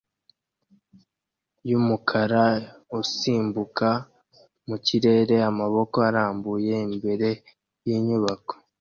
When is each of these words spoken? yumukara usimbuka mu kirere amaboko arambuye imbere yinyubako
yumukara 1.69 2.43
usimbuka 2.99 3.89
mu 4.67 4.77
kirere 4.85 5.35
amaboko 5.49 5.95
arambuye 6.09 6.75
imbere 6.87 7.29
yinyubako 7.85 8.53